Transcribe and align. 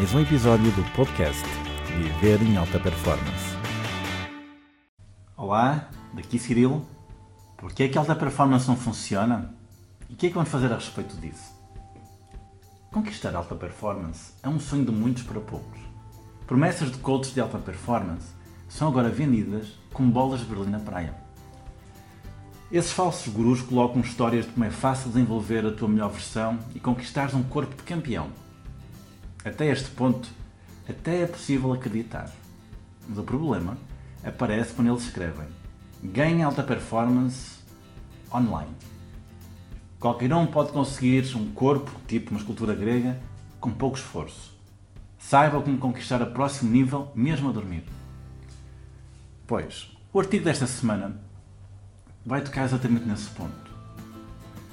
mais 0.00 0.14
um 0.14 0.20
episódio 0.20 0.72
do 0.72 0.82
podcast 0.96 1.44
Viver 1.84 2.40
em 2.40 2.56
Alta 2.56 2.80
Performance. 2.80 3.54
Olá, 5.36 5.90
daqui 6.14 6.38
Cirilo. 6.38 6.86
Por 7.58 7.70
que 7.70 7.82
é 7.82 7.88
que 7.88 7.98
a 7.98 8.00
alta 8.00 8.16
performance 8.16 8.66
não 8.66 8.76
funciona? 8.76 9.54
E 10.08 10.14
o 10.14 10.16
que 10.16 10.24
é 10.24 10.28
que 10.30 10.34
vamos 10.34 10.48
fazer 10.48 10.72
a 10.72 10.76
respeito 10.76 11.14
disso? 11.16 11.52
Conquistar 12.90 13.36
alta 13.36 13.54
performance 13.54 14.32
é 14.42 14.48
um 14.48 14.58
sonho 14.58 14.86
de 14.86 14.90
muitos 14.90 15.22
para 15.22 15.38
poucos. 15.38 15.78
Promessas 16.46 16.90
de 16.90 16.96
coaches 16.96 17.34
de 17.34 17.40
alta 17.42 17.58
performance 17.58 18.28
são 18.70 18.88
agora 18.88 19.10
vendidas 19.10 19.78
como 19.92 20.10
bolas 20.10 20.40
de 20.40 20.46
Berlim 20.46 20.70
na 20.70 20.80
praia. 20.80 21.14
Esses 22.72 22.92
falsos 22.92 23.30
gurus 23.30 23.60
colocam 23.60 24.00
histórias 24.00 24.46
de 24.46 24.52
como 24.52 24.64
é 24.64 24.70
fácil 24.70 25.10
desenvolver 25.10 25.66
a 25.66 25.72
tua 25.72 25.90
melhor 25.90 26.08
versão 26.08 26.58
e 26.74 26.80
conquistares 26.80 27.34
um 27.34 27.42
corpo 27.42 27.76
de 27.76 27.82
campeão. 27.82 28.30
Até 29.44 29.66
este 29.66 29.90
ponto, 29.90 30.28
até 30.88 31.22
é 31.22 31.26
possível 31.26 31.72
acreditar. 31.72 32.30
Mas 33.08 33.18
o 33.18 33.22
problema 33.22 33.76
aparece 34.24 34.74
quando 34.74 34.88
eles 34.88 35.04
escrevem 35.04 35.48
ganhe 36.02 36.42
alta 36.42 36.62
performance 36.62 37.58
online. 38.32 38.74
Qualquer 39.98 40.32
um 40.32 40.46
pode 40.46 40.72
conseguir 40.72 41.36
um 41.36 41.52
corpo, 41.52 41.90
tipo 42.08 42.30
uma 42.30 42.40
escultura 42.40 42.74
grega, 42.74 43.20
com 43.60 43.70
pouco 43.70 43.98
esforço. 43.98 44.58
Saiba 45.18 45.60
como 45.60 45.76
conquistar 45.76 46.22
o 46.22 46.30
próximo 46.30 46.70
nível, 46.70 47.12
mesmo 47.14 47.50
a 47.50 47.52
dormir. 47.52 47.84
Pois, 49.46 49.90
o 50.12 50.18
artigo 50.18 50.44
desta 50.44 50.66
semana 50.66 51.20
vai 52.24 52.40
tocar 52.40 52.64
exatamente 52.64 53.04
nesse 53.04 53.28
ponto. 53.30 53.70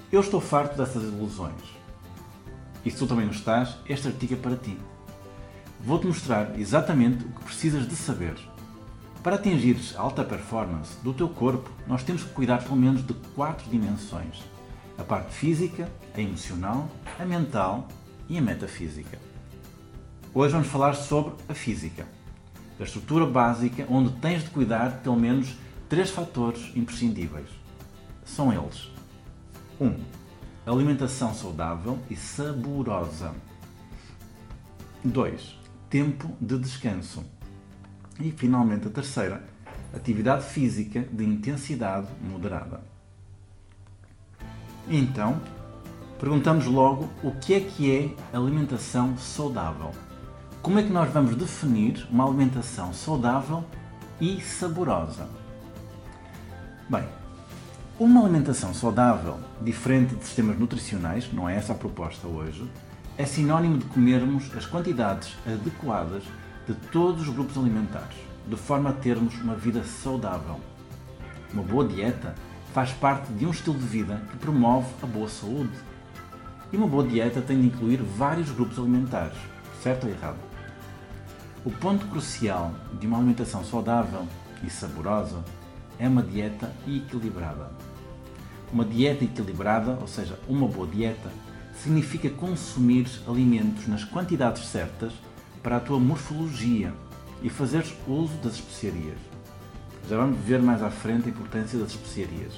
Eu 0.09 0.21
estou 0.21 0.39
farto 0.39 0.77
dessas 0.77 1.03
ilusões. 1.03 1.76
E 2.87 2.89
se 2.89 2.99
tu 2.99 3.05
também 3.05 3.25
não 3.25 3.33
estás, 3.33 3.75
este 3.85 4.07
artigo 4.07 4.35
é 4.35 4.37
para 4.37 4.55
ti. 4.55 4.77
Vou-te 5.81 6.07
mostrar 6.07 6.57
exatamente 6.57 7.25
o 7.25 7.31
que 7.31 7.43
precisas 7.43 7.85
de 7.85 7.97
saber. 7.97 8.33
Para 9.21 9.35
atingires 9.35 9.93
a 9.97 9.99
alta 9.99 10.23
performance 10.23 10.95
do 11.03 11.13
teu 11.13 11.27
corpo, 11.27 11.69
nós 11.85 12.01
temos 12.01 12.23
que 12.23 12.29
cuidar 12.29 12.63
pelo 12.63 12.77
menos 12.77 13.05
de 13.05 13.13
quatro 13.35 13.69
dimensões 13.69 14.41
a 14.97 15.03
parte 15.03 15.33
física, 15.33 15.91
a 16.15 16.21
emocional, 16.21 16.87
a 17.19 17.25
mental 17.25 17.89
e 18.29 18.37
a 18.37 18.41
metafísica. 18.41 19.19
Hoje 20.33 20.53
vamos 20.53 20.69
falar 20.69 20.93
sobre 20.93 21.33
a 21.49 21.53
física, 21.53 22.07
a 22.79 22.83
estrutura 22.83 23.25
básica 23.25 23.85
onde 23.89 24.13
tens 24.21 24.45
de 24.45 24.49
cuidar 24.49 24.91
de 24.91 24.99
pelo 24.99 25.17
menos 25.17 25.57
três 25.89 26.09
fatores 26.09 26.71
imprescindíveis. 26.73 27.49
São 28.23 28.53
eles: 28.53 28.89
1. 29.77 29.87
Um, 29.87 29.99
alimentação 30.67 31.33
saudável 31.33 31.97
e 32.09 32.15
saborosa. 32.15 33.33
2. 35.03 35.57
Tempo 35.89 36.35
de 36.41 36.57
descanso. 36.57 37.23
E 38.19 38.31
finalmente 38.31 38.87
a 38.87 38.91
terceira, 38.91 39.43
atividade 39.95 40.43
física 40.43 41.07
de 41.09 41.23
intensidade 41.23 42.07
moderada. 42.21 42.81
Então, 44.89 45.39
perguntamos 46.19 46.65
logo 46.65 47.09
o 47.23 47.31
que 47.31 47.53
é 47.53 47.59
que 47.61 47.91
é 47.91 48.35
alimentação 48.35 49.17
saudável. 49.17 49.91
Como 50.61 50.79
é 50.79 50.83
que 50.83 50.91
nós 50.91 51.09
vamos 51.13 51.35
definir 51.35 52.05
uma 52.11 52.25
alimentação 52.25 52.93
saudável 52.93 53.63
e 54.19 54.41
saborosa? 54.41 55.29
Bem, 56.89 57.07
uma 57.99 58.21
alimentação 58.21 58.75
saudável, 58.75 59.39
diferente 59.59 60.13
de 60.13 60.23
sistemas 60.23 60.59
nutricionais, 60.59 61.33
não 61.33 61.49
é 61.49 61.55
essa 61.55 61.73
a 61.73 61.75
proposta 61.75 62.27
hoje, 62.27 62.69
é 63.17 63.25
sinónimo 63.25 63.79
de 63.79 63.85
comermos 63.85 64.55
as 64.55 64.67
quantidades 64.67 65.35
adequadas 65.47 66.23
de 66.67 66.75
todos 66.91 67.27
os 67.27 67.33
grupos 67.33 67.57
alimentares, 67.57 68.15
de 68.45 68.55
forma 68.55 68.91
a 68.91 68.93
termos 68.93 69.33
uma 69.41 69.55
vida 69.55 69.83
saudável. 69.83 70.59
Uma 71.51 71.63
boa 71.63 71.87
dieta 71.87 72.35
faz 72.71 72.91
parte 72.91 73.33
de 73.33 73.47
um 73.47 73.49
estilo 73.49 73.79
de 73.79 73.85
vida 73.87 74.21
que 74.29 74.37
promove 74.37 74.87
a 75.01 75.07
boa 75.07 75.27
saúde. 75.27 75.73
E 76.71 76.77
uma 76.77 76.87
boa 76.87 77.07
dieta 77.07 77.41
tem 77.41 77.59
de 77.59 77.67
incluir 77.67 77.97
vários 77.97 78.51
grupos 78.51 78.77
alimentares, 78.77 79.37
certo 79.81 80.05
ou 80.05 80.11
errado? 80.11 80.37
O 81.65 81.71
ponto 81.71 82.05
crucial 82.07 82.71
de 82.99 83.07
uma 83.07 83.17
alimentação 83.17 83.63
saudável 83.63 84.27
e 84.63 84.69
saborosa 84.69 85.43
é 85.97 86.07
uma 86.07 86.21
dieta 86.21 86.71
equilibrada. 86.87 87.76
Uma 88.71 88.83
dieta 88.83 89.23
equilibrada, 89.23 89.97
ou 90.01 90.07
seja, 90.07 90.37
uma 90.47 90.67
boa 90.67 90.87
dieta, 90.87 91.29
significa 91.81 92.29
consumir 92.29 93.07
alimentos 93.27 93.87
nas 93.87 94.03
quantidades 94.03 94.65
certas 94.67 95.13
para 95.63 95.77
a 95.77 95.79
tua 95.79 95.99
morfologia 95.99 96.93
e 97.41 97.49
fazeres 97.49 97.93
uso 98.07 98.33
das 98.37 98.55
especiarias. 98.55 99.17
Já 100.09 100.17
vamos 100.17 100.39
ver 100.39 100.61
mais 100.61 100.81
à 100.81 100.89
frente 100.89 101.27
a 101.27 101.29
importância 101.29 101.77
das 101.77 101.89
especiarias. 101.89 102.53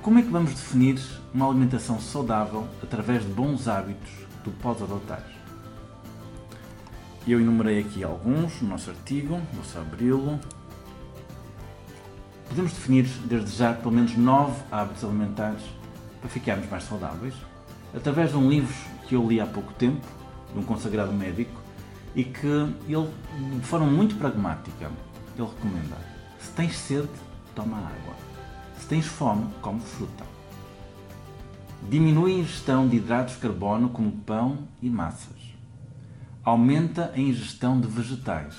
Como 0.00 0.18
é 0.18 0.22
que 0.22 0.30
vamos 0.30 0.50
definir 0.50 1.00
uma 1.32 1.48
alimentação 1.48 2.00
saudável 2.00 2.66
através 2.82 3.22
de 3.22 3.32
bons 3.32 3.68
hábitos 3.68 4.10
que 4.10 4.44
tu 4.44 4.50
podes 4.50 4.82
adotar? 4.82 5.24
Eu 7.26 7.40
enumerei 7.40 7.78
aqui 7.78 8.02
alguns 8.02 8.60
no 8.60 8.70
nosso 8.70 8.90
artigo, 8.90 9.40
vou 9.52 9.64
só 9.64 9.80
abri-lo. 9.80 10.40
Podemos 12.52 12.72
definir 12.74 13.04
desde 13.24 13.56
já 13.56 13.72
pelo 13.72 13.92
menos 13.94 14.14
nove 14.14 14.60
hábitos 14.70 15.02
alimentares 15.02 15.62
para 16.20 16.28
ficarmos 16.28 16.68
mais 16.68 16.84
saudáveis, 16.84 17.32
através 17.96 18.32
de 18.32 18.36
um 18.36 18.46
livro 18.46 18.74
que 19.08 19.14
eu 19.14 19.26
li 19.26 19.40
há 19.40 19.46
pouco 19.46 19.72
tempo, 19.72 20.06
de 20.52 20.58
um 20.58 20.62
consagrado 20.62 21.14
médico, 21.14 21.58
e 22.14 22.22
que 22.22 22.46
ele, 22.46 23.10
de 23.58 23.66
forma 23.66 23.86
muito 23.86 24.16
pragmática, 24.16 24.90
ele 25.34 25.48
recomenda: 25.48 25.96
se 26.38 26.50
tens 26.50 26.76
sede, 26.76 27.08
toma 27.54 27.78
água. 27.78 28.14
Se 28.78 28.86
tens 28.86 29.06
fome, 29.06 29.46
come 29.62 29.80
fruta. 29.80 30.24
Diminui 31.88 32.34
a 32.34 32.38
ingestão 32.40 32.86
de 32.86 32.96
hidratos 32.96 33.36
de 33.36 33.40
carbono 33.40 33.88
como 33.88 34.12
pão 34.12 34.58
e 34.82 34.90
massas. 34.90 35.54
Aumenta 36.44 37.12
a 37.14 37.18
ingestão 37.18 37.80
de 37.80 37.88
vegetais. 37.88 38.56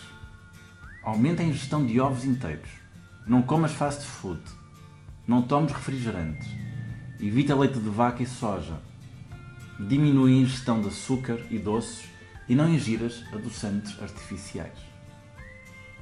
Aumenta 1.04 1.44
a 1.44 1.46
ingestão 1.46 1.86
de 1.86 2.00
ovos 2.00 2.26
inteiros. 2.26 2.83
Não 3.26 3.42
comas 3.42 3.72
fast 3.72 4.06
food. 4.06 4.42
Não 5.26 5.42
tomes 5.42 5.72
refrigerantes. 5.72 6.46
Evita 7.22 7.56
leite 7.56 7.80
de 7.80 7.90
vaca 7.90 8.22
e 8.22 8.26
soja. 8.26 8.78
Diminui 9.80 10.34
a 10.34 10.42
ingestão 10.42 10.82
de 10.82 10.90
açúcar 10.90 11.40
e 11.50 11.58
doces 11.58 12.04
e 12.50 12.56
não 12.56 12.68
ingiras 12.68 13.24
adoçantes 13.32 13.98
artificiais. 14.02 14.78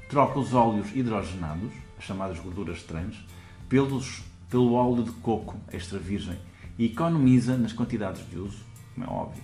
Troca 0.09 0.39
os 0.39 0.55
óleos 0.55 0.95
hidrogenados, 0.95 1.71
as 1.95 2.03
chamadas 2.03 2.39
gorduras 2.39 2.81
trans, 2.81 3.23
pelos, 3.69 4.23
pelo 4.49 4.73
óleo 4.73 5.03
de 5.03 5.11
coco 5.11 5.55
extra 5.71 5.99
virgem 5.99 6.39
e 6.75 6.85
economiza 6.85 7.55
nas 7.55 7.71
quantidades 7.71 8.27
de 8.27 8.39
uso, 8.39 8.63
como 8.95 9.05
é 9.05 9.09
óbvio. 9.09 9.43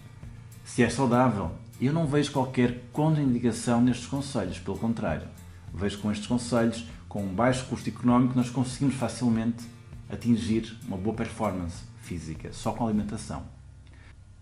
Se 0.65 0.81
é 0.81 0.89
saudável, 0.89 1.51
eu 1.79 1.94
não 1.94 2.07
vejo 2.07 2.31
qualquer 2.31 2.85
contraindicação 2.91 3.81
nestes 3.81 4.07
conselhos, 4.07 4.57
pelo 4.57 4.79
contrário, 4.79 5.27
vejo 5.73 6.00
com 6.00 6.11
estes 6.11 6.28
conselhos, 6.28 6.85
com 7.07 7.23
um 7.23 7.33
baixo 7.33 7.66
custo 7.66 7.89
económico, 7.89 8.35
nós 8.35 8.50
conseguimos 8.50 8.95
facilmente 8.95 9.66
atingir 10.09 10.78
uma 10.88 10.97
boa 10.97 11.16
performance 11.16 11.83
física, 12.01 12.51
só 12.53 12.72
com 12.72 12.85
alimentação. 12.85 13.44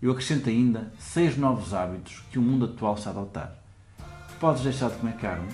Eu 0.00 0.12
acrescento 0.12 0.48
ainda 0.48 0.92
seis 0.98 1.36
novos 1.36 1.72
hábitos 1.72 2.22
que 2.30 2.38
o 2.38 2.42
mundo 2.42 2.66
atual 2.66 2.94
está 2.94 3.10
a 3.10 3.12
adotar. 3.12 3.54
Podes 4.38 4.62
deixar 4.62 4.90
de 4.90 4.96
comer 4.96 5.16
carne. 5.16 5.48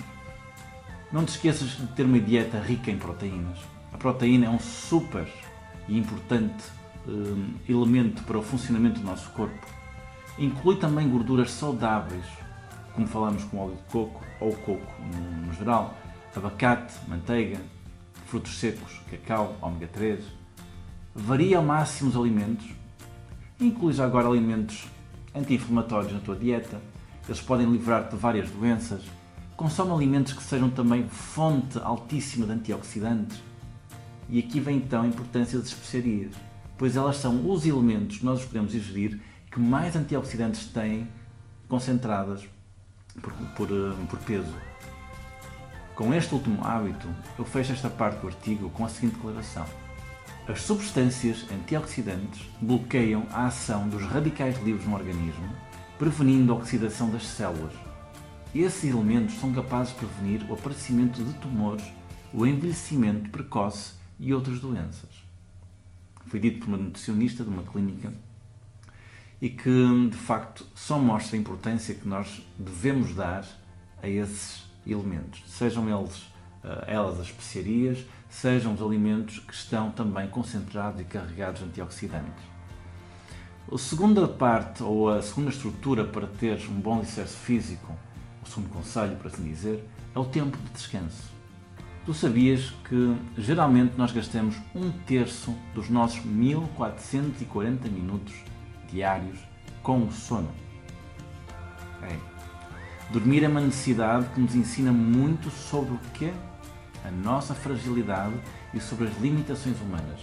Não 1.11 1.23
te 1.25 1.29
esqueças 1.29 1.69
de 1.69 1.87
ter 1.87 2.03
uma 2.03 2.19
dieta 2.19 2.59
rica 2.59 2.91
em 2.91 2.97
proteínas. 2.97 3.57
A 3.93 3.97
proteína 3.97 4.47
é 4.47 4.49
um 4.49 4.59
super 4.59 5.27
e 5.87 5.97
importante 5.97 6.63
um, 7.07 7.53
elemento 7.67 8.23
para 8.23 8.37
o 8.37 8.43
funcionamento 8.43 8.99
do 8.99 9.05
nosso 9.05 9.29
corpo. 9.31 9.65
Inclui 10.37 10.77
também 10.77 11.09
gorduras 11.09 11.51
saudáveis, 11.51 12.25
como 12.93 13.07
falamos 13.07 13.43
com 13.45 13.57
óleo 13.57 13.75
de 13.75 13.83
coco 13.91 14.23
ou 14.39 14.53
coco 14.53 14.91
no, 14.99 15.47
no 15.47 15.53
geral, 15.53 15.95
abacate, 16.35 16.93
manteiga, 17.07 17.59
frutos 18.25 18.57
secos, 18.59 19.01
cacau, 19.09 19.55
ômega 19.61 19.87
3. 19.87 20.23
Varia 21.15 21.57
ao 21.57 21.63
máximo 21.63 22.09
os 22.09 22.15
alimentos 22.15 22.65
Inclui 23.63 23.93
já 23.93 24.03
agora 24.03 24.27
alimentos 24.27 24.87
anti-inflamatórios 25.33 26.11
na 26.11 26.19
tua 26.19 26.35
dieta. 26.35 26.81
Eles 27.25 27.39
podem 27.39 27.71
livrar-te 27.71 28.11
de 28.11 28.17
várias 28.17 28.49
doenças. 28.49 29.03
Consome 29.55 29.91
alimentos 29.91 30.33
que 30.33 30.43
sejam 30.43 30.69
também 30.69 31.07
fonte 31.07 31.77
altíssima 31.77 32.45
de 32.45 32.51
antioxidantes. 32.51 33.41
E 34.27 34.39
aqui 34.39 34.59
vem 34.59 34.77
então 34.77 35.03
a 35.03 35.07
importância 35.07 35.57
das 35.59 35.67
especiarias, 35.67 36.33
pois 36.77 36.97
elas 36.97 37.17
são 37.17 37.49
os 37.49 37.65
elementos 37.65 38.17
que 38.17 38.25
nós 38.25 38.43
podemos 38.43 38.73
ingerir 38.73 39.21
que 39.49 39.59
mais 39.59 39.95
antioxidantes 39.95 40.65
têm 40.65 41.07
concentradas 41.69 42.43
por, 43.21 43.33
por, 43.55 43.69
eh, 43.69 44.05
por 44.09 44.19
peso. 44.19 44.53
Com 45.95 46.13
este 46.13 46.33
último 46.33 46.65
hábito, 46.65 47.07
eu 47.37 47.45
fecho 47.45 47.71
esta 47.71 47.89
parte 47.89 48.19
do 48.19 48.27
artigo 48.27 48.69
com 48.69 48.85
a 48.85 48.89
seguinte 48.89 49.15
declaração. 49.15 49.65
As 50.47 50.61
substâncias 50.61 51.45
antioxidantes 51.51 52.45
bloqueiam 52.59 53.25
a 53.31 53.45
ação 53.47 53.87
dos 53.87 54.03
radicais 54.03 54.61
livres 54.63 54.85
no 54.85 54.95
organismo 54.95 55.47
prevenindo 55.97 56.51
a 56.51 56.55
oxidação 56.55 57.09
das 57.09 57.25
células. 57.25 57.73
Esses 58.53 58.83
elementos 58.83 59.35
são 59.35 59.53
capazes 59.53 59.93
de 59.93 59.99
prevenir 59.99 60.45
o 60.49 60.53
aparecimento 60.53 61.23
de 61.23 61.33
tumores, 61.35 61.85
o 62.33 62.45
envelhecimento 62.45 63.29
precoce 63.29 63.93
e 64.19 64.33
outras 64.33 64.59
doenças. 64.59 65.09
Foi 66.25 66.41
dito 66.41 66.59
por 66.59 66.67
uma 66.67 66.77
nutricionista 66.77 67.43
de 67.43 67.49
uma 67.49 67.63
clínica 67.63 68.13
e 69.43 69.49
que, 69.49 70.07
de 70.09 70.15
facto, 70.15 70.65
só 70.73 70.97
mostra 70.97 71.35
a 71.35 71.39
importância 71.39 71.93
que 71.93 72.07
nós 72.07 72.41
devemos 72.57 73.13
dar 73.13 73.45
a 74.01 74.07
esses 74.07 74.63
elementos, 74.87 75.43
sejam 75.47 75.89
eles 75.89 76.31
eh, 76.63 76.85
elas 76.87 77.19
as 77.19 77.25
especiarias, 77.25 78.05
sejam 78.29 78.73
os 78.73 78.81
alimentos 78.81 79.39
que 79.39 79.53
estão 79.53 79.91
também 79.91 80.29
concentrados 80.29 81.01
e 81.01 81.03
carregados 81.03 81.59
de 81.59 81.67
antioxidantes. 81.67 82.41
A 83.69 83.77
segunda 83.77 84.29
parte, 84.29 84.81
ou 84.81 85.09
a 85.09 85.21
segunda 85.21 85.49
estrutura 85.49 86.05
para 86.05 86.25
teres 86.25 86.65
um 86.69 86.79
bom 86.79 86.99
alicerce 86.99 87.35
físico, 87.35 87.93
o 88.41 88.47
segundo 88.47 88.69
conselho, 88.69 89.17
por 89.17 89.27
assim 89.27 89.43
dizer, 89.43 89.83
é 90.15 90.19
o 90.19 90.23
tempo 90.23 90.57
de 90.57 90.71
descanso. 90.71 91.33
Tu 92.05 92.13
sabias 92.13 92.73
que 92.87 93.17
geralmente 93.37 93.95
nós 93.97 94.13
gastamos 94.13 94.55
um 94.73 94.89
terço 95.05 95.53
dos 95.75 95.89
nossos 95.89 96.23
1440 96.23 97.89
minutos 97.89 98.52
diários 98.93 99.39
com 99.81 100.09
sono? 100.11 100.51
É. 102.03 102.15
Dormir 103.11 103.43
é 103.43 103.47
uma 103.47 103.59
necessidade 103.59 104.27
que 104.29 104.39
nos 104.39 104.55
ensina 104.55 104.91
muito 104.91 105.49
sobre 105.49 105.95
o 105.95 105.99
que 106.13 106.31
a 107.03 107.11
nossa 107.11 107.53
fragilidade 107.53 108.35
e 108.73 108.79
sobre 108.79 109.07
as 109.07 109.17
limitações 109.19 109.79
humanas. 109.81 110.21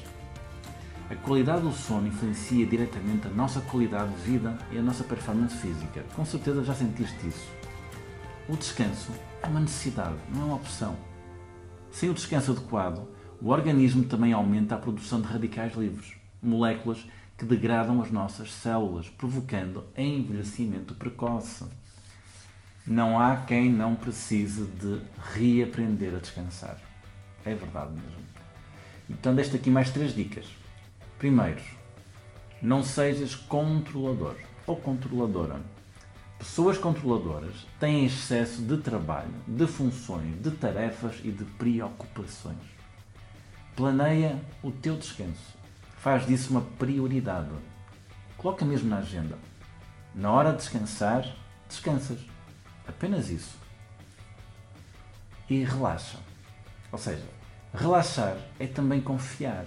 A 1.11 1.17
qualidade 1.17 1.63
do 1.63 1.73
sono 1.73 2.07
influencia 2.07 2.65
diretamente 2.65 3.27
a 3.27 3.31
nossa 3.31 3.61
qualidade 3.61 4.13
de 4.15 4.23
vida 4.23 4.57
e 4.71 4.79
a 4.79 4.83
nossa 4.83 5.03
performance 5.03 5.57
física. 5.57 6.05
Com 6.15 6.25
certeza 6.25 6.65
já 6.65 6.75
sentiste 6.75 7.27
isso. 7.27 7.49
O 8.49 8.57
descanso 8.57 9.13
é 9.43 9.47
uma 9.47 9.61
necessidade, 9.61 10.17
não 10.33 10.43
é 10.43 10.45
uma 10.45 10.57
opção. 10.57 10.97
Sem 11.91 12.09
o 12.09 12.15
descanso 12.15 12.53
adequado, 12.53 13.09
o 13.43 13.49
organismo 13.49 14.05
também 14.05 14.33
aumenta 14.33 14.77
a 14.77 14.79
produção 14.79 15.21
de 15.21 15.27
radicais 15.27 15.75
livres, 15.75 16.15
moléculas 16.43 17.05
que 17.41 17.47
degradam 17.47 18.03
as 18.03 18.11
nossas 18.11 18.53
células, 18.53 19.09
provocando 19.09 19.87
envelhecimento 19.97 20.95
precoce. 20.95 21.65
Não 22.87 23.19
há 23.19 23.35
quem 23.35 23.73
não 23.73 23.95
precise 23.95 24.67
de 24.67 25.01
reaprender 25.33 26.15
a 26.15 26.19
descansar. 26.19 26.77
É 27.43 27.55
verdade 27.55 27.93
mesmo. 27.93 28.27
Então, 29.09 29.35
deste 29.35 29.57
aqui 29.57 29.71
mais 29.71 29.89
três 29.89 30.15
dicas. 30.15 30.45
Primeiro, 31.19 31.63
não 32.61 32.83
sejas 32.83 33.35
controlador 33.35 34.37
ou 34.67 34.77
controladora. 34.77 35.63
Pessoas 36.39 36.77
controladoras 36.77 37.67
têm 37.79 38.05
excesso 38.05 38.61
de 38.61 38.77
trabalho, 38.77 39.33
de 39.49 39.67
funções, 39.67 40.43
de 40.43 40.51
tarefas 40.51 41.19
e 41.25 41.31
de 41.31 41.45
preocupações. 41.45 42.59
Planeia 43.75 44.39
o 44.63 44.71
teu 44.71 44.95
descanso. 44.95 45.60
Faz 46.01 46.27
disso 46.27 46.51
uma 46.53 46.63
prioridade. 46.63 47.51
Coloca 48.39 48.65
mesmo 48.65 48.89
na 48.89 48.99
agenda. 48.99 49.37
Na 50.15 50.33
hora 50.33 50.53
de 50.53 50.57
descansar, 50.57 51.27
descansas. 51.69 52.19
Apenas 52.89 53.29
isso. 53.29 53.59
E 55.47 55.63
relaxa. 55.63 56.19
Ou 56.91 56.99
seja, 56.99 57.23
relaxar 57.75 58.39
é 58.59 58.67
também 58.67 59.03
confiar. 59.03 59.67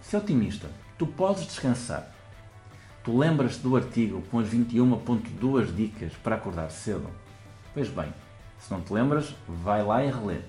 Se 0.00 0.16
otimista, 0.16 0.66
tu 0.96 1.06
podes 1.06 1.44
descansar. 1.44 2.10
Tu 3.04 3.16
lembras-te 3.18 3.60
do 3.60 3.76
artigo 3.76 4.22
com 4.30 4.38
as 4.38 4.48
21.2 4.48 5.74
dicas 5.74 6.14
para 6.22 6.36
acordar 6.36 6.70
cedo? 6.70 7.10
Pois 7.74 7.88
bem, 7.88 8.10
se 8.58 8.70
não 8.72 8.80
te 8.80 8.94
lembras, 8.94 9.34
vai 9.46 9.84
lá 9.84 10.02
e 10.02 10.10
relê. 10.10 10.40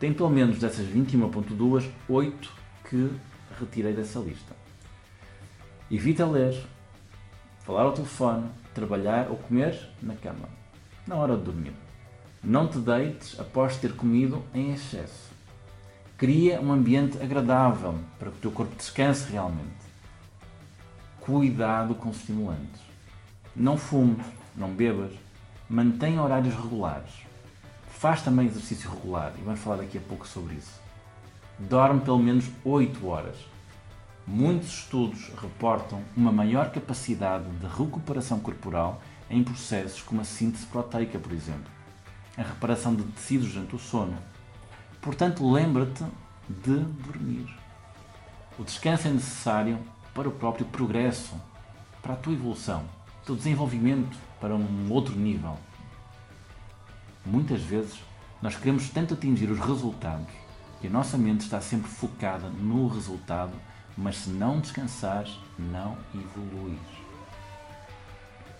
Tem 0.00 0.14
pelo 0.14 0.30
menos 0.30 0.58
dessas 0.58 0.86
21.2, 0.86 1.90
8 2.08 2.52
que 2.88 3.10
retirei 3.60 3.92
dessa 3.92 4.18
lista. 4.18 4.53
Evita 5.94 6.26
ler, 6.26 6.60
falar 7.60 7.82
ao 7.82 7.92
telefone, 7.92 8.50
trabalhar 8.74 9.28
ou 9.30 9.36
comer 9.36 9.80
na 10.02 10.16
cama 10.16 10.48
na 11.06 11.14
hora 11.14 11.36
de 11.36 11.44
dormir. 11.44 11.72
Não 12.42 12.66
te 12.66 12.78
deites 12.78 13.38
após 13.38 13.76
ter 13.76 13.94
comido 13.94 14.42
em 14.52 14.72
excesso. 14.72 15.30
Cria 16.18 16.60
um 16.60 16.72
ambiente 16.72 17.16
agradável 17.22 17.94
para 18.18 18.32
que 18.32 18.38
o 18.38 18.40
teu 18.40 18.50
corpo 18.50 18.74
descanse 18.74 19.30
realmente. 19.30 19.70
Cuidado 21.20 21.94
com 21.94 22.08
os 22.08 22.16
estimulantes. 22.16 22.80
Não 23.54 23.78
fumes, 23.78 24.26
não 24.56 24.70
bebas, 24.70 25.12
mantenha 25.70 26.20
horários 26.20 26.56
regulares. 26.56 27.22
Faz 27.86 28.20
também 28.20 28.48
exercício 28.48 28.90
regular 28.90 29.32
e 29.38 29.42
vamos 29.42 29.60
falar 29.60 29.76
daqui 29.76 29.98
a 29.98 30.00
pouco 30.00 30.26
sobre 30.26 30.56
isso. 30.56 30.80
Dorme 31.56 32.00
pelo 32.00 32.18
menos 32.18 32.46
8 32.64 33.06
horas. 33.06 33.53
Muitos 34.26 34.68
estudos 34.68 35.30
reportam 35.40 36.02
uma 36.16 36.32
maior 36.32 36.70
capacidade 36.70 37.44
de 37.44 37.66
recuperação 37.66 38.40
corporal 38.40 39.02
em 39.28 39.44
processos 39.44 40.00
como 40.00 40.22
a 40.22 40.24
síntese 40.24 40.64
proteica, 40.66 41.18
por 41.18 41.32
exemplo, 41.32 41.70
a 42.36 42.42
reparação 42.42 42.94
de 42.94 43.02
tecidos 43.02 43.52
durante 43.52 43.76
o 43.76 43.78
sono. 43.78 44.16
Portanto, 45.02 45.50
lembra-te 45.50 46.04
de 46.48 46.78
dormir. 47.06 47.54
O 48.58 48.64
descanso 48.64 49.08
é 49.08 49.10
necessário 49.10 49.78
para 50.14 50.28
o 50.28 50.32
próprio 50.32 50.64
progresso, 50.66 51.34
para 52.00 52.14
a 52.14 52.16
tua 52.16 52.32
evolução, 52.32 52.84
o 53.22 53.26
teu 53.26 53.36
desenvolvimento 53.36 54.16
para 54.40 54.54
um 54.54 54.90
outro 54.90 55.14
nível. 55.14 55.58
Muitas 57.26 57.60
vezes 57.62 57.98
nós 58.40 58.56
queremos 58.56 58.88
tanto 58.88 59.14
atingir 59.14 59.50
os 59.50 59.58
resultados 59.58 60.26
que 60.80 60.86
a 60.86 60.90
nossa 60.90 61.18
mente 61.18 61.40
está 61.40 61.60
sempre 61.60 61.90
focada 61.90 62.48
no 62.48 62.88
resultado, 62.88 63.52
mas 63.96 64.16
se 64.18 64.30
não 64.30 64.60
descansares, 64.60 65.38
não 65.58 65.96
evoluís. 66.14 66.78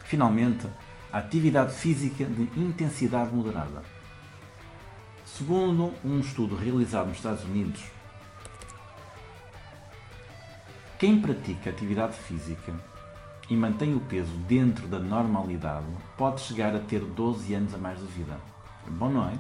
Finalmente, 0.05 0.67
a 1.13 1.19
atividade 1.19 1.73
física 1.73 2.25
de 2.25 2.43
intensidade 2.59 3.35
moderada. 3.35 3.83
Segundo 5.25 5.93
um 6.05 6.21
estudo 6.21 6.55
realizado 6.55 7.09
nos 7.09 7.17
Estados 7.17 7.45
Unidos, 7.45 7.83
quem 10.99 11.21
pratica 11.21 11.71
atividade 11.71 12.15
física 12.15 12.73
e 13.51 13.57
mantém 13.57 13.95
o 13.95 14.01
peso 14.01 14.33
dentro 14.49 14.87
da 14.87 14.99
normalidade 14.99 15.87
pode 16.17 16.41
chegar 16.41 16.75
a 16.75 16.79
ter 16.79 17.01
12 17.01 17.55
anos 17.55 17.75
a 17.75 17.79
mais 17.79 17.99
de 17.99 18.07
vida. 18.07 18.39
Bom, 18.87 19.11
não 19.11 19.29
é? 19.29 19.39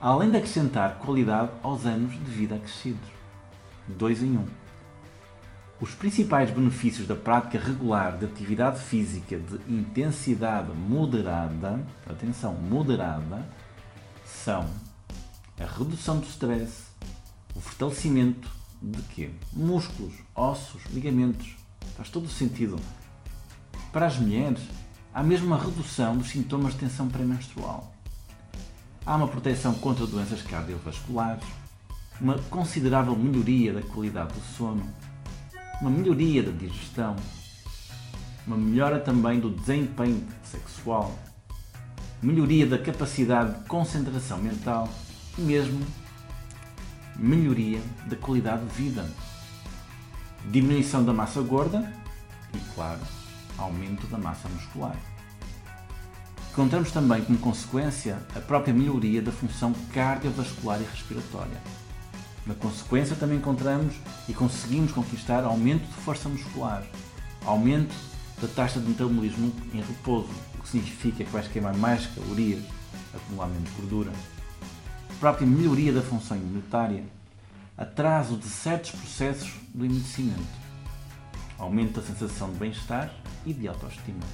Além 0.00 0.30
de 0.30 0.36
acrescentar 0.36 0.98
qualidade 0.98 1.50
aos 1.62 1.84
anos 1.84 2.12
de 2.12 2.30
vida 2.30 2.54
acrescidos. 2.54 3.19
Dois 3.96 4.22
em 4.22 4.36
um. 4.36 4.46
Os 5.80 5.94
principais 5.94 6.50
benefícios 6.50 7.06
da 7.06 7.16
prática 7.16 7.58
regular 7.58 8.18
de 8.18 8.26
atividade 8.26 8.80
física 8.80 9.38
de 9.38 9.72
intensidade 9.72 10.70
moderada, 10.72 11.84
atenção, 12.06 12.54
moderada, 12.54 13.48
são 14.26 14.68
a 15.58 15.64
redução 15.64 16.18
do 16.18 16.26
stress, 16.26 16.84
o 17.54 17.60
fortalecimento 17.60 18.48
de 18.82 19.02
quê? 19.14 19.30
Músculos, 19.52 20.14
ossos, 20.34 20.82
ligamentos. 20.90 21.56
Faz 21.96 22.10
todo 22.10 22.26
o 22.26 22.30
sentido. 22.30 22.76
Para 23.92 24.06
as 24.06 24.18
mulheres, 24.18 24.60
há 25.12 25.22
mesmo 25.22 25.46
uma 25.46 25.58
redução 25.58 26.16
dos 26.16 26.28
sintomas 26.28 26.74
de 26.74 26.80
tensão 26.80 27.08
pré-menstrual. 27.08 27.92
Há 29.04 29.16
uma 29.16 29.28
proteção 29.28 29.74
contra 29.74 30.06
doenças 30.06 30.42
cardiovasculares, 30.42 31.44
uma 32.20 32.38
considerável 32.50 33.16
melhoria 33.16 33.72
da 33.72 33.82
qualidade 33.82 34.34
do 34.34 34.40
sono, 34.56 34.86
uma 35.80 35.90
melhoria 35.90 36.42
da 36.42 36.50
digestão, 36.50 37.16
uma 38.46 38.56
melhora 38.56 39.00
também 39.00 39.40
do 39.40 39.50
desempenho 39.50 40.22
sexual, 40.44 41.18
melhoria 42.22 42.66
da 42.66 42.78
capacidade 42.78 43.58
de 43.58 43.64
concentração 43.66 44.38
mental 44.38 44.88
e 45.38 45.40
mesmo 45.40 45.80
melhoria 47.16 47.80
da 48.06 48.16
qualidade 48.16 48.66
de 48.66 48.74
vida, 48.74 49.08
diminuição 50.50 51.02
da 51.02 51.14
massa 51.14 51.40
gorda 51.40 51.90
e, 52.52 52.74
claro, 52.74 53.00
aumento 53.56 54.06
da 54.08 54.18
massa 54.18 54.48
muscular. 54.50 54.96
Encontramos 56.52 56.90
também 56.90 57.24
como 57.24 57.38
consequência 57.38 58.18
a 58.34 58.40
própria 58.40 58.74
melhoria 58.74 59.22
da 59.22 59.32
função 59.32 59.72
cardiovascular 59.94 60.80
e 60.80 60.84
respiratória 60.84 61.56
na 62.50 62.56
consequência, 62.56 63.14
também 63.14 63.38
encontramos 63.38 63.94
e 64.28 64.34
conseguimos 64.34 64.90
conquistar 64.90 65.44
aumento 65.44 65.86
de 65.86 65.94
força 66.02 66.28
muscular, 66.28 66.82
aumento 67.46 67.94
da 68.42 68.48
taxa 68.48 68.80
de 68.80 68.88
metabolismo 68.88 69.52
em 69.72 69.80
repouso, 69.80 70.30
o 70.58 70.62
que 70.62 70.68
significa 70.68 71.22
que 71.22 71.30
vais 71.30 71.46
queimar 71.46 71.76
mais 71.76 72.06
calorias, 72.06 72.64
acumular 73.14 73.46
menos 73.46 73.70
gordura, 73.76 74.10
a 75.08 75.14
própria 75.20 75.46
melhoria 75.46 75.92
da 75.92 76.02
função 76.02 76.36
imunitária, 76.36 77.04
atraso 77.78 78.36
de 78.36 78.48
certos 78.48 78.90
processos 78.90 79.52
do 79.72 79.86
envelhecimento, 79.86 80.42
aumento 81.56 82.00
da 82.00 82.06
sensação 82.06 82.50
de 82.50 82.58
bem-estar 82.58 83.14
e 83.46 83.52
de 83.52 83.68
autoestima. 83.68 84.24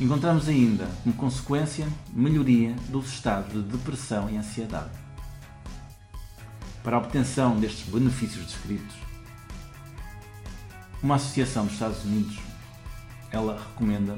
Encontramos 0.00 0.48
ainda, 0.48 0.88
como 1.04 1.14
consequência, 1.14 1.86
melhoria 2.12 2.74
dos 2.88 3.12
estados 3.12 3.52
de 3.52 3.62
depressão 3.62 4.28
e 4.28 4.36
ansiedade. 4.36 5.09
Para 6.82 6.96
a 6.96 7.00
obtenção 7.00 7.60
destes 7.60 7.86
benefícios 7.88 8.46
descritos, 8.46 8.96
uma 11.02 11.16
associação 11.16 11.64
dos 11.64 11.74
Estados 11.74 12.04
Unidos 12.04 12.38
ela 13.30 13.58
recomenda 13.58 14.16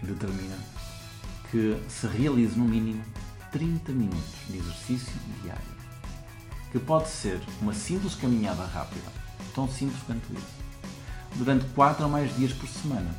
e 0.00 0.06
determina 0.06 0.56
que 1.50 1.76
se 1.88 2.06
realize 2.06 2.56
no 2.56 2.64
mínimo 2.64 3.02
30 3.50 3.92
minutos 3.92 4.32
de 4.48 4.58
exercício 4.58 5.12
diário, 5.42 5.62
que 6.70 6.78
pode 6.78 7.08
ser 7.08 7.40
uma 7.60 7.74
simples 7.74 8.14
caminhada 8.14 8.64
rápida, 8.64 9.10
tão 9.52 9.68
simples 9.68 10.00
quanto 10.06 10.32
isso, 10.32 10.62
durante 11.34 11.64
4 11.74 12.04
ou 12.04 12.10
mais 12.10 12.34
dias 12.36 12.52
por 12.52 12.68
semana. 12.68 13.12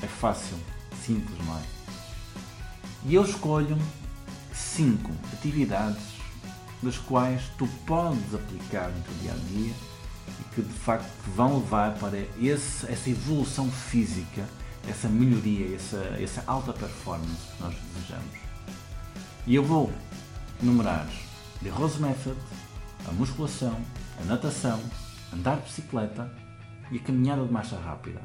É 0.00 0.06
fácil, 0.06 0.56
simples, 1.04 1.36
não 1.44 1.58
é? 1.58 1.62
E 3.04 3.14
eu 3.14 3.24
escolho 3.24 3.76
5 4.52 5.12
atividades 5.32 6.17
das 6.82 6.98
quais 6.98 7.42
tu 7.58 7.66
podes 7.86 8.34
aplicar 8.34 8.88
no 8.88 9.02
teu 9.02 9.14
dia 9.20 9.32
a 9.32 9.36
dia 9.48 9.72
e 10.28 10.54
que 10.54 10.62
de 10.62 10.72
facto 10.72 11.08
te 11.24 11.30
vão 11.30 11.58
levar 11.58 11.94
para 11.94 12.18
esse, 12.40 12.90
essa 12.90 13.10
evolução 13.10 13.70
física, 13.70 14.44
essa 14.88 15.08
melhoria, 15.08 15.74
essa, 15.74 15.98
essa 16.20 16.42
alta 16.46 16.72
performance 16.72 17.52
que 17.56 17.62
nós 17.62 17.74
desejamos. 17.74 18.38
E 19.46 19.54
eu 19.54 19.64
vou 19.64 19.92
enumerar 20.62 21.06
The 21.62 21.70
Rose 21.70 22.00
Method, 22.00 22.36
a 23.08 23.12
musculação, 23.12 23.76
a 24.20 24.24
natação, 24.24 24.80
andar 25.32 25.56
de 25.56 25.62
bicicleta 25.62 26.30
e 26.90 26.98
a 26.98 27.00
caminhada 27.00 27.44
de 27.44 27.52
marcha 27.52 27.78
rápida. 27.78 28.20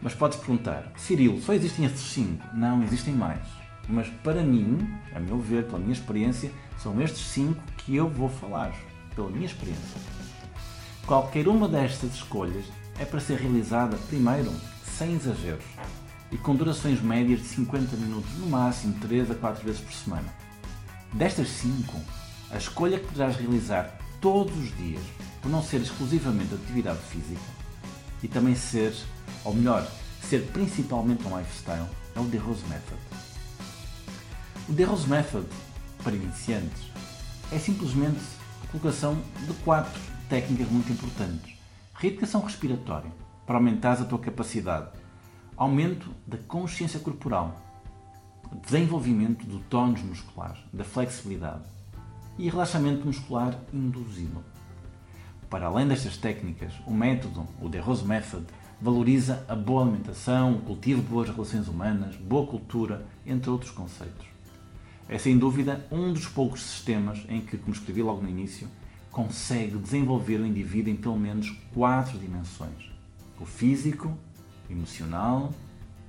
Mas 0.00 0.14
podes 0.14 0.38
perguntar, 0.38 0.92
Cirilo, 0.96 1.40
só 1.40 1.52
existem 1.52 1.84
estes 1.84 2.02
5? 2.12 2.56
Não, 2.56 2.82
existem 2.82 3.14
mais. 3.14 3.65
Mas 3.88 4.08
para 4.22 4.42
mim, 4.42 4.88
a 5.14 5.20
meu 5.20 5.38
ver, 5.38 5.66
pela 5.66 5.78
minha 5.78 5.92
experiência, 5.92 6.50
são 6.78 7.00
estes 7.00 7.24
5 7.28 7.60
que 7.78 7.94
eu 7.96 8.08
vou 8.08 8.28
falar, 8.28 8.74
pela 9.14 9.30
minha 9.30 9.46
experiência. 9.46 10.00
Qualquer 11.06 11.46
uma 11.46 11.68
destas 11.68 12.14
escolhas 12.14 12.64
é 12.98 13.04
para 13.04 13.20
ser 13.20 13.38
realizada, 13.38 13.96
primeiro, 14.08 14.52
sem 14.84 15.14
exageros 15.14 15.64
e 16.30 16.36
com 16.36 16.56
durações 16.56 17.00
médias 17.00 17.40
de 17.40 17.46
50 17.46 17.96
minutos, 17.96 18.30
no 18.38 18.48
máximo 18.48 18.94
3 19.00 19.30
a 19.30 19.34
4 19.34 19.64
vezes 19.64 19.80
por 19.80 19.92
semana. 19.92 20.34
Destas 21.12 21.48
5, 21.48 21.94
a 22.50 22.56
escolha 22.56 22.98
que 22.98 23.06
poderás 23.06 23.36
realizar 23.36 23.96
todos 24.20 24.56
os 24.56 24.76
dias, 24.76 25.02
por 25.40 25.50
não 25.50 25.62
ser 25.62 25.80
exclusivamente 25.80 26.54
atividade 26.54 26.98
física 27.08 27.40
e 28.22 28.28
também 28.28 28.54
ser, 28.54 28.94
ou 29.44 29.54
melhor, 29.54 29.86
ser 30.22 30.42
principalmente 30.52 31.26
um 31.26 31.38
lifestyle, 31.38 31.86
é 32.14 32.20
o 32.20 32.24
The 32.24 32.38
Rose 32.38 32.64
Method. 32.68 33.25
O 34.68 34.84
Rose 34.84 35.08
Method, 35.08 35.46
para 36.02 36.16
iniciantes, 36.16 36.90
é 37.52 37.58
simplesmente 37.58 38.18
a 38.64 38.66
colocação 38.66 39.16
de 39.46 39.54
quatro 39.62 40.00
técnicas 40.28 40.68
muito 40.68 40.90
importantes. 40.90 41.54
Reeducação 41.94 42.40
respiratória, 42.40 43.12
para 43.46 43.58
aumentar 43.58 43.92
a 43.92 44.04
tua 44.04 44.18
capacidade. 44.18 44.88
Aumento 45.56 46.10
da 46.26 46.36
consciência 46.36 46.98
corporal. 46.98 47.54
Desenvolvimento 48.64 49.46
do 49.46 49.60
tónus 49.60 50.02
muscular, 50.02 50.58
da 50.72 50.82
flexibilidade. 50.82 51.62
E 52.36 52.50
relaxamento 52.50 53.06
muscular 53.06 53.56
induzido. 53.72 54.42
Para 55.48 55.66
além 55.66 55.86
destas 55.86 56.16
técnicas, 56.16 56.72
o 56.84 56.92
método, 56.92 57.46
o 57.60 57.68
Rose 57.80 58.04
Method, 58.04 58.44
valoriza 58.80 59.44
a 59.48 59.54
boa 59.54 59.82
alimentação, 59.82 60.56
o 60.56 60.62
cultivo 60.62 61.02
de 61.02 61.08
boas 61.08 61.28
relações 61.28 61.68
humanas, 61.68 62.16
boa 62.16 62.48
cultura, 62.48 63.06
entre 63.24 63.48
outros 63.48 63.70
conceitos. 63.70 64.35
É 65.08 65.18
sem 65.18 65.38
dúvida 65.38 65.86
um 65.90 66.12
dos 66.12 66.26
poucos 66.26 66.62
sistemas 66.62 67.24
em 67.28 67.40
que, 67.40 67.56
como 67.56 67.72
escrevi 67.74 68.02
logo 68.02 68.22
no 68.22 68.28
início, 68.28 68.68
consegue 69.10 69.78
desenvolver 69.78 70.40
o 70.40 70.46
indivíduo 70.46 70.92
em 70.92 70.96
pelo 70.96 71.18
menos 71.18 71.50
quatro 71.72 72.18
dimensões: 72.18 72.90
o 73.40 73.46
físico, 73.46 74.16
o 74.68 74.72
emocional, 74.72 75.52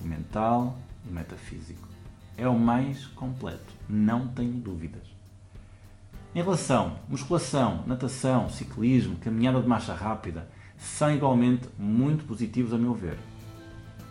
o 0.01 0.03
mental 0.05 0.77
e 1.05 1.09
o 1.09 1.13
metafísico. 1.13 1.87
É 2.35 2.47
o 2.47 2.57
mais 2.57 3.05
completo, 3.07 3.73
não 3.87 4.27
tenho 4.27 4.53
dúvidas. 4.53 5.03
Em 6.33 6.41
relação 6.41 6.99
musculação, 7.07 7.83
natação, 7.87 8.49
ciclismo, 8.49 9.17
caminhada 9.17 9.61
de 9.61 9.67
marcha 9.67 9.93
rápida, 9.93 10.49
são 10.77 11.13
igualmente 11.13 11.67
muito 11.77 12.25
positivos 12.25 12.73
a 12.73 12.77
meu 12.77 12.93
ver. 12.93 13.17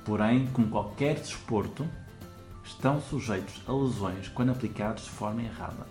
Porém, 0.04 0.46
como 0.52 0.68
qualquer 0.68 1.16
desporto, 1.16 1.86
estão 2.66 3.00
sujeitos 3.00 3.62
a 3.66 3.72
lesões 3.72 4.28
quando 4.28 4.50
aplicados 4.50 5.04
de 5.04 5.10
forma 5.10 5.42
errada. 5.42 5.86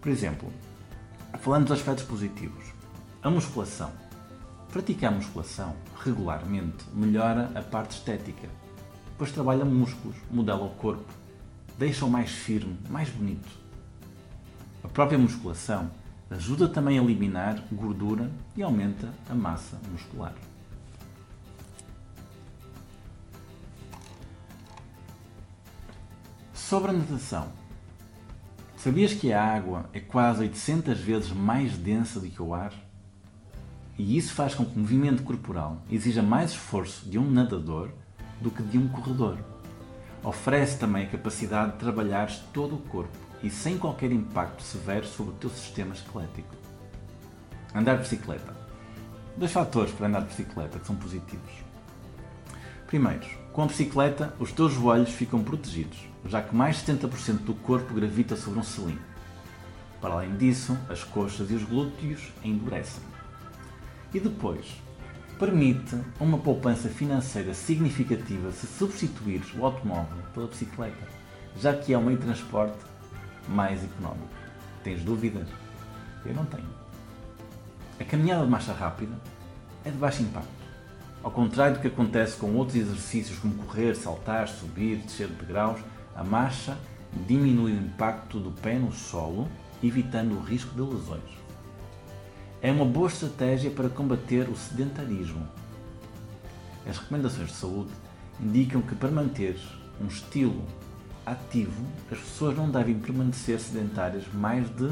Por 0.00 0.10
exemplo, 0.10 0.52
Falando 1.40 1.64
dos 1.64 1.78
aspectos 1.78 2.06
positivos, 2.06 2.72
a 3.22 3.28
musculação. 3.28 3.92
Praticar 4.72 5.12
musculação 5.12 5.76
regularmente 6.02 6.84
melhora 6.94 7.50
a 7.54 7.60
parte 7.60 7.92
estética, 7.92 8.48
pois 9.18 9.30
trabalha 9.30 9.64
músculos, 9.64 10.16
modela 10.30 10.64
o 10.64 10.70
corpo, 10.70 11.04
deixa-o 11.78 12.08
mais 12.08 12.30
firme, 12.30 12.78
mais 12.88 13.10
bonito. 13.10 13.48
A 14.82 14.88
própria 14.88 15.18
musculação 15.18 15.90
ajuda 16.30 16.66
também 16.66 16.98
a 16.98 17.02
eliminar 17.02 17.62
gordura 17.70 18.30
e 18.56 18.62
aumenta 18.62 19.12
a 19.28 19.34
massa 19.34 19.78
muscular. 19.92 20.34
Sobre 26.74 26.90
a 26.90 26.92
natação. 26.92 27.46
Sabias 28.76 29.14
que 29.14 29.32
a 29.32 29.40
água 29.40 29.88
é 29.92 30.00
quase 30.00 30.40
800 30.40 30.98
vezes 30.98 31.30
mais 31.30 31.78
densa 31.78 32.18
do 32.18 32.28
que 32.28 32.42
o 32.42 32.52
ar? 32.52 32.72
E 33.96 34.18
isso 34.18 34.34
faz 34.34 34.56
com 34.56 34.64
que 34.64 34.74
o 34.74 34.80
movimento 34.80 35.22
corporal 35.22 35.80
exija 35.88 36.20
mais 36.20 36.50
esforço 36.50 37.08
de 37.08 37.16
um 37.16 37.30
nadador 37.30 37.90
do 38.40 38.50
que 38.50 38.60
de 38.60 38.76
um 38.76 38.88
corredor. 38.88 39.38
Oferece 40.24 40.76
também 40.76 41.04
a 41.04 41.10
capacidade 41.10 41.74
de 41.74 41.78
trabalhares 41.78 42.42
todo 42.52 42.74
o 42.74 42.82
corpo 42.88 43.16
e 43.40 43.48
sem 43.48 43.78
qualquer 43.78 44.10
impacto 44.10 44.64
severo 44.64 45.06
sobre 45.06 45.32
o 45.32 45.36
teu 45.36 45.50
sistema 45.50 45.94
esquelético. 45.94 46.56
Andar 47.72 47.98
de 47.98 48.02
bicicleta. 48.02 48.52
Dois 49.36 49.52
fatores 49.52 49.92
para 49.92 50.08
andar 50.08 50.22
de 50.22 50.26
bicicleta 50.26 50.80
que 50.80 50.86
são 50.88 50.96
positivos. 50.96 51.52
Primeiro, 52.88 53.24
com 53.52 53.62
a 53.62 53.66
bicicleta, 53.66 54.34
os 54.40 54.50
teus 54.50 54.72
joelhos 54.72 55.10
ficam 55.10 55.44
protegidos, 55.44 56.12
já 56.26 56.42
que 56.42 56.54
mais 56.54 56.76
de 56.76 56.92
70% 56.92 57.44
do 57.44 57.54
corpo 57.54 57.94
gravita 57.94 58.36
sobre 58.36 58.60
um 58.60 58.62
selim. 58.62 58.98
Para 60.00 60.14
além 60.14 60.36
disso, 60.36 60.76
as 60.88 61.02
coxas 61.02 61.50
e 61.50 61.54
os 61.54 61.64
glúteos 61.64 62.32
endurecem. 62.42 63.02
E 64.12 64.20
depois, 64.20 64.66
permite 65.38 65.98
uma 66.20 66.38
poupança 66.38 66.88
financeira 66.88 67.54
significativa 67.54 68.52
se 68.52 68.66
substituires 68.66 69.52
o 69.54 69.64
automóvel 69.64 70.22
pela 70.32 70.46
bicicleta, 70.46 71.08
já 71.60 71.74
que 71.74 71.92
é 71.92 71.98
um 71.98 72.04
meio 72.04 72.18
de 72.18 72.24
transporte 72.24 72.78
mais 73.48 73.82
económico. 73.82 74.28
Tens 74.82 75.02
dúvidas? 75.02 75.48
Eu 76.24 76.34
não 76.34 76.44
tenho. 76.44 76.68
A 77.98 78.04
caminhada 78.04 78.44
de 78.44 78.50
marcha 78.50 78.72
rápida 78.72 79.16
é 79.84 79.90
de 79.90 79.96
baixo 79.96 80.22
impacto 80.22 80.64
ao 81.24 81.30
contrário 81.30 81.76
do 81.76 81.80
que 81.80 81.88
acontece 81.88 82.36
com 82.36 82.54
outros 82.54 82.76
exercícios 82.76 83.38
como 83.38 83.54
correr, 83.54 83.94
saltar, 83.94 84.46
subir, 84.46 84.98
descer 84.98 85.26
de 85.26 85.34
degraus, 85.34 85.80
a 86.14 86.22
marcha 86.22 86.76
diminui 87.26 87.72
o 87.72 87.80
impacto 87.80 88.38
do 88.38 88.50
pé 88.50 88.78
no 88.78 88.92
solo, 88.92 89.48
evitando 89.82 90.36
o 90.36 90.40
risco 90.40 90.74
de 90.74 90.80
lesões. 90.82 91.38
É 92.60 92.72
uma 92.72 92.84
boa 92.84 93.08
estratégia 93.08 93.70
para 93.70 93.88
combater 93.88 94.48
o 94.48 94.56
sedentarismo. 94.56 95.46
As 96.88 96.98
recomendações 96.98 97.48
de 97.48 97.54
saúde 97.54 97.90
indicam 98.40 98.80
que 98.82 98.94
para 98.94 99.10
manter 99.10 99.58
um 100.00 100.06
estilo 100.06 100.64
ativo, 101.26 101.84
as 102.10 102.18
pessoas 102.18 102.56
não 102.56 102.70
devem 102.70 102.98
permanecer 102.98 103.58
sedentárias 103.60 104.24
mais 104.32 104.68
de 104.70 104.90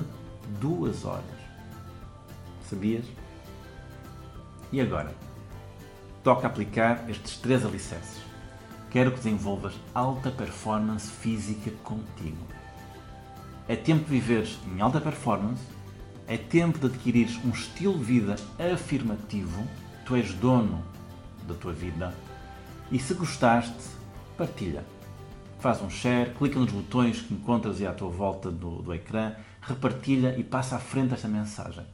duas 0.60 1.04
horas. 1.04 1.24
Sabias? 2.68 3.04
E 4.70 4.80
agora? 4.80 5.14
toca 6.22 6.46
aplicar 6.46 7.08
estes 7.08 7.36
três 7.36 7.64
alicerces. 7.64 8.31
Quero 8.92 9.10
que 9.10 9.16
desenvolvas 9.16 9.72
alta 9.94 10.30
performance 10.30 11.10
física 11.10 11.70
contigo. 11.82 12.46
É 13.66 13.74
tempo 13.74 14.04
de 14.04 14.10
viveres 14.10 14.58
em 14.66 14.82
alta 14.82 15.00
performance, 15.00 15.62
é 16.26 16.36
tempo 16.36 16.78
de 16.78 16.88
adquirires 16.88 17.42
um 17.42 17.48
estilo 17.48 17.96
de 17.96 18.04
vida 18.04 18.36
afirmativo, 18.58 19.66
tu 20.04 20.14
és 20.14 20.34
dono 20.34 20.84
da 21.48 21.54
tua 21.54 21.72
vida 21.72 22.14
e 22.90 22.98
se 22.98 23.14
gostaste, 23.14 23.82
partilha. 24.36 24.84
Faz 25.58 25.80
um 25.80 25.88
share, 25.88 26.34
clica 26.34 26.60
nos 26.60 26.70
botões 26.70 27.22
que 27.22 27.32
encontras 27.32 27.80
aí 27.80 27.86
à 27.86 27.94
tua 27.94 28.10
volta 28.10 28.50
do, 28.50 28.82
do 28.82 28.92
ecrã, 28.92 29.34
repartilha 29.62 30.38
e 30.38 30.44
passa 30.44 30.76
à 30.76 30.78
frente 30.78 31.14
esta 31.14 31.28
mensagem. 31.28 31.86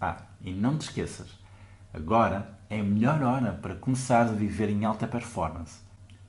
Ah, 0.00 0.22
e 0.40 0.52
não 0.52 0.78
te 0.78 0.82
esqueças, 0.82 1.36
Agora 1.92 2.58
é 2.68 2.80
a 2.80 2.84
melhor 2.84 3.22
hora 3.22 3.52
para 3.52 3.74
começar 3.74 4.22
a 4.22 4.32
viver 4.32 4.68
em 4.68 4.84
alta 4.84 5.06
performance. 5.06 5.80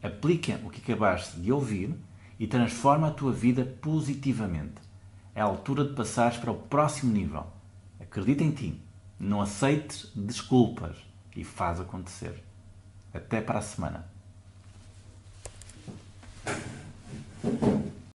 Aplica 0.01 0.59
o 0.63 0.69
que 0.69 0.81
acabaste 0.81 1.39
de 1.39 1.51
ouvir 1.51 1.93
e 2.39 2.47
transforma 2.47 3.07
a 3.07 3.11
tua 3.11 3.33
vida 3.33 3.65
positivamente. 3.81 4.81
É 5.35 5.41
a 5.41 5.45
altura 5.45 5.83
de 5.83 5.93
passares 5.93 6.37
para 6.37 6.51
o 6.51 6.55
próximo 6.55 7.11
nível. 7.11 7.45
Acredita 7.99 8.43
em 8.43 8.51
ti. 8.51 8.81
Não 9.19 9.41
aceites 9.41 10.09
desculpas 10.15 10.95
e 11.35 11.43
faz 11.43 11.81
acontecer. 11.81 12.41
Até 13.13 13.41
para 13.41 13.59
a 13.59 13.61
semana. 13.61 14.05